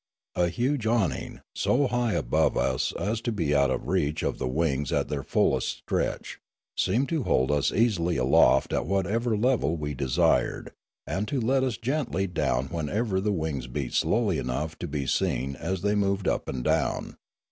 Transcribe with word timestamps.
A 0.33 0.49
huge 0.49 0.87
awning, 0.87 1.41
so 1.53 1.85
high 1.85 2.13
above 2.13 2.57
us 2.57 2.91
as 2.99 3.21
to 3.21 3.31
be 3.31 3.53
out 3.53 3.69
of 3.69 3.87
reach 3.87 4.23
of 4.23 4.39
the 4.39 4.47
wings 4.47 4.91
at 4.91 5.09
their 5.09 5.21
fullest 5.21 5.67
stretch, 5.69 6.39
seemed 6.75 7.07
to 7.09 7.21
hold 7.21 7.51
us 7.51 7.71
easily 7.71 8.17
aloft 8.17 8.73
at 8.73 8.87
whatever 8.87 9.37
level 9.37 9.77
we 9.77 9.93
desired, 9.93 10.71
and 11.05 11.27
to 11.27 11.39
let 11.39 11.63
us 11.63 11.77
gently 11.77 12.25
down 12.25 12.65
whenever 12.69 13.21
the 13.21 13.31
wings 13.31 13.67
beat 13.67 13.93
slowly 13.93 14.39
enough 14.39 14.75
to 14.79 14.87
be 14.87 15.05
seen 15.05 15.55
as 15.57 15.83
they 15.83 15.93
moved 15.93 16.27
up 16.27 16.49
and 16.49 16.63
down. 16.63 17.15